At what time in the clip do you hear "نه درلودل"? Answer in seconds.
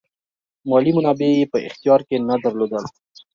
2.29-2.83